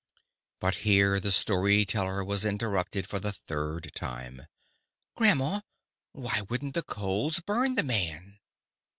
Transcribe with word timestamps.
But 0.59 0.77
here 0.77 1.19
the 1.19 1.31
story 1.31 1.85
teller 1.85 2.23
was 2.23 2.43
interrupted 2.43 3.05
for 3.07 3.19
the 3.19 3.31
third 3.31 3.91
time. 3.93 4.47
"Grandma, 5.15 5.61
why 6.13 6.41
wouldn't 6.49 6.73
the 6.73 6.81
coals 6.81 7.39
burn 7.39 7.75
the 7.75 7.83
man?" 7.83 8.39